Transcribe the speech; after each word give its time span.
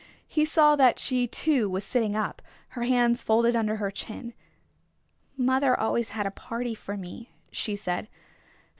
He 0.27 0.45
saw 0.45 0.75
that 0.77 0.97
she 0.97 1.27
too 1.27 1.69
was 1.69 1.83
sitting 1.83 2.15
up, 2.15 2.41
her 2.69 2.85
hands 2.85 3.21
folded 3.21 3.55
under 3.55 3.75
her 3.75 3.91
chin. 3.91 4.33
"Mother 5.37 5.79
always 5.79 6.09
had 6.09 6.25
a 6.25 6.31
party 6.31 6.73
for 6.73 6.97
me," 6.97 7.29
she 7.51 7.75
said. 7.75 8.09